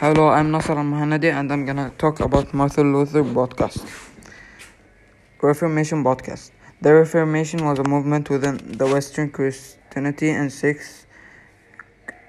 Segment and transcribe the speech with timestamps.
[0.00, 3.84] Hello, I'm Nasser Mohanadi and I'm gonna talk about Martin Luther podcast.
[5.42, 6.52] Reformation podcast.
[6.80, 11.04] The Reformation was a movement within the Western Christianity in 6th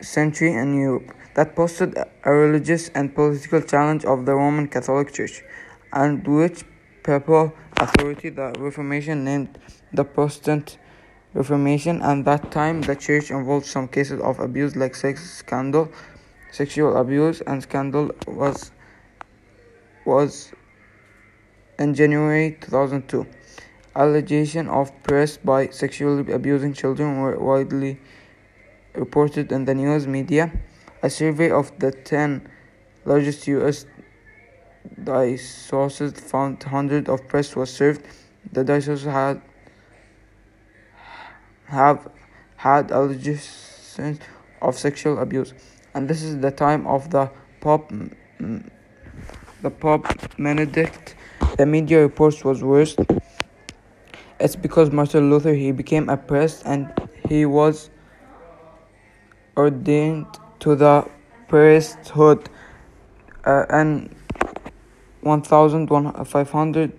[0.00, 5.42] century in Europe that posted a religious and political challenge of the Roman Catholic Church
[5.92, 6.64] and which
[7.02, 9.58] papal authority the Reformation named
[9.92, 10.78] the Protestant
[11.34, 15.92] Reformation and that time the church involved some cases of abuse like sex scandal
[16.50, 18.70] sexual abuse and scandal was
[20.04, 20.52] was
[21.78, 23.26] in January 2002.
[23.94, 28.00] Allegations of press by sexually abusing children were widely
[28.94, 30.50] reported in the news media.
[31.02, 32.48] A survey of the 10
[33.04, 33.86] largest U.S.
[35.04, 38.02] dioceses found hundreds of press was served.
[38.52, 39.42] The dioceses had
[41.66, 42.08] have
[42.56, 44.20] had allegations
[44.62, 45.52] of sexual abuse
[45.98, 47.28] and this is the time of the
[47.60, 47.92] Pope
[49.62, 50.06] the Pope
[50.38, 51.16] Benedict.
[51.56, 52.94] The media reports was worse.
[54.38, 56.92] It's because Martin Luther he became priest and
[57.28, 57.90] he was
[59.56, 60.26] ordained
[60.60, 61.04] to the
[61.48, 62.48] priesthood
[63.44, 64.14] uh, in
[65.22, 66.92] 1500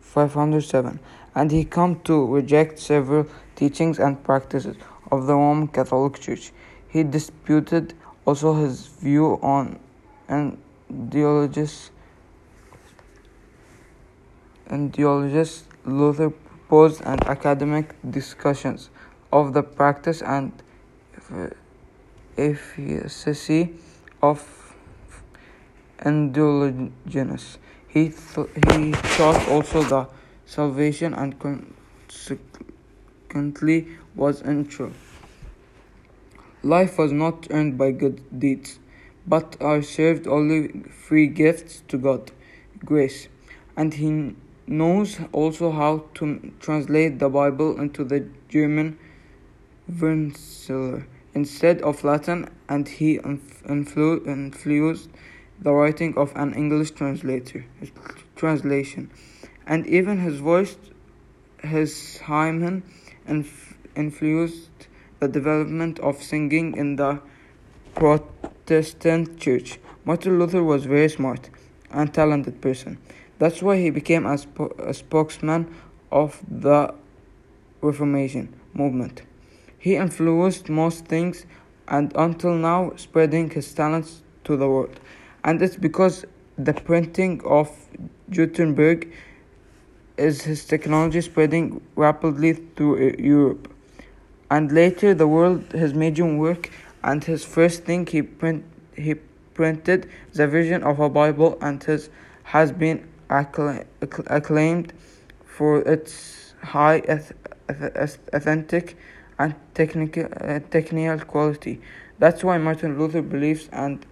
[0.00, 0.98] 507
[1.34, 4.76] and he come to reject several teachings and practices
[5.10, 6.52] of the Roman Catholic Church.
[6.92, 7.94] He disputed
[8.26, 9.78] also his view on
[10.30, 11.90] ideologies
[14.70, 18.90] ideologies Luther proposed and academic discussions
[19.32, 20.52] of the practice and
[22.36, 23.74] efficacy
[24.22, 24.74] of
[26.04, 27.58] indulgences.
[27.88, 30.06] He, th- he taught also the
[30.46, 34.92] salvation and consequently was untrue.
[36.62, 38.78] Life was not earned by good deeds,
[39.26, 42.30] but are served only free gifts to God,
[42.84, 43.28] grace.
[43.76, 44.36] And he
[44.68, 48.96] knows also how to translate the Bible into the German
[49.88, 55.08] vernacular instead of Latin, and he influ- influenced
[55.58, 57.64] the writing of an English translator
[58.36, 59.10] translation,
[59.66, 60.76] and even his voice,
[61.62, 62.82] his hymen,
[63.96, 64.88] influenced
[65.22, 67.20] the development of singing in the
[67.94, 69.78] Protestant church.
[70.04, 71.48] Martin Luther was very smart
[71.92, 72.98] and talented person.
[73.38, 75.72] That's why he became a, sp- a spokesman
[76.10, 76.92] of the
[77.80, 79.22] Reformation movement.
[79.78, 81.46] He influenced most things
[81.86, 84.98] and until now spreading his talents to the world.
[85.44, 86.24] And it's because
[86.58, 87.70] the printing of
[88.30, 89.12] Gutenberg
[90.16, 93.71] is his technology spreading rapidly through Europe
[94.54, 96.70] and later the world has made him work
[97.02, 98.64] and his first thing he print
[99.04, 99.14] he
[99.58, 102.10] printed the version of a bible and his
[102.54, 102.98] has been
[103.30, 104.92] acclaimed
[105.56, 107.02] for its high
[108.38, 108.96] authentic
[109.38, 111.80] and technical uh, technical quality.
[112.18, 114.04] That's why martin luther believes and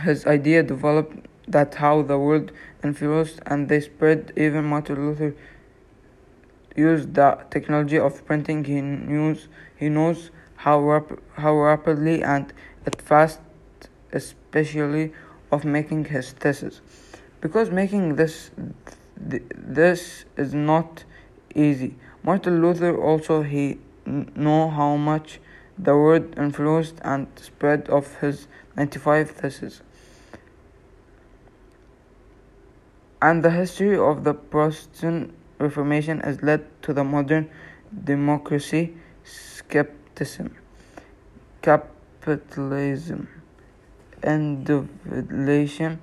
[0.00, 2.50] his idea developed that how the world
[2.82, 5.34] influenced and they spread even martin luther
[6.76, 12.52] used the technology of printing he knows he knows how rap- how rapidly and
[12.86, 13.40] at fast
[14.12, 15.12] especially
[15.50, 16.80] of making his thesis.
[17.40, 18.50] Because making this
[19.30, 21.04] th- this is not
[21.54, 21.94] easy.
[22.22, 25.40] Martin luther also he n- know how much
[25.78, 28.46] the word influenced and spread of his
[28.76, 29.82] 95 theses
[33.20, 35.32] and the history of the protestant
[35.64, 37.50] Reformation has led to the modern
[38.04, 38.94] democracy,
[39.24, 40.54] skepticism,
[41.62, 43.28] capitalism,
[44.22, 46.00] individualism,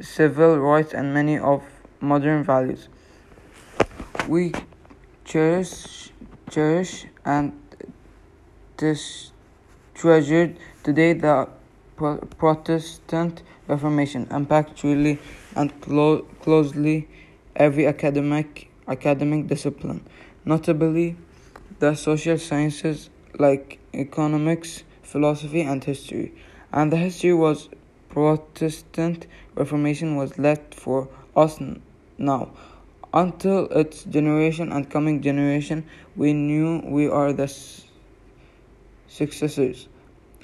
[0.00, 1.62] civil rights, and many of
[2.00, 2.88] modern values.
[4.28, 4.52] We
[5.24, 6.10] cherish,
[6.50, 7.52] cherish and
[8.76, 9.32] this
[9.94, 11.48] treasured today the
[11.96, 15.18] Protestant Reformation impact truly
[15.54, 17.08] and clo- closely
[17.56, 20.04] every academic academic discipline,
[20.44, 21.16] notably
[21.78, 26.32] the social sciences like economics, philosophy, and history.
[26.72, 27.68] And the history was
[28.08, 31.58] Protestant Reformation was left for us
[32.18, 32.52] now.
[33.12, 35.86] Until its generation and coming generation,
[36.16, 37.52] we knew we are the
[39.08, 39.88] successors.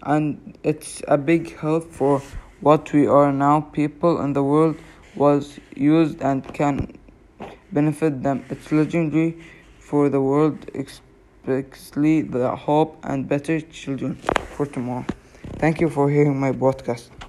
[0.03, 2.23] And it's a big help for
[2.61, 3.61] what we are now.
[3.61, 4.76] People in the world
[5.15, 6.99] was used and can
[7.72, 8.44] benefit them.
[8.50, 9.36] It's legendary
[9.78, 14.16] for the world, especially the hope and better children
[14.56, 15.04] for tomorrow.
[15.58, 17.21] Thank you for hearing my podcast.